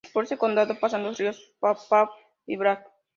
[0.13, 2.09] Por este condado pasan los ríos Paw Paw
[2.47, 2.83] y Black.